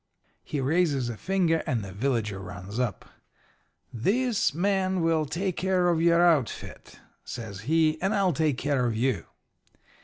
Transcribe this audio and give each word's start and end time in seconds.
"He 0.43 0.59
raises 0.59 1.09
a 1.09 1.15
finger, 1.15 1.61
and 1.67 1.85
a 1.85 1.91
villager 1.91 2.39
runs 2.39 2.79
up. 2.79 3.05
"'This 3.93 4.51
man 4.51 5.01
will 5.01 5.27
take 5.27 5.57
care 5.57 5.89
of 5.89 6.01
your 6.01 6.25
outfit,' 6.25 6.99
says 7.23 7.59
he, 7.69 8.01
'and 8.01 8.15
I'll 8.15 8.33
take 8.33 8.57
care 8.57 8.87
of 8.87 8.95
you.' 8.97 9.25